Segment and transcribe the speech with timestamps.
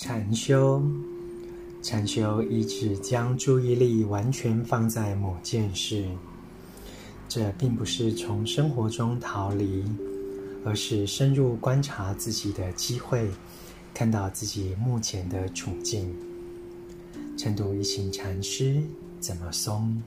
[0.00, 0.80] 禅修
[1.82, 6.04] 禅修意指将注意力完全放在某件事
[7.28, 9.84] 这并不是从生活中逃离
[10.64, 13.28] 而是深入观察自己的机会
[13.92, 16.14] 看到自己目前的处境。
[17.36, 18.80] 晨读一行禅师
[19.18, 20.00] 怎么松？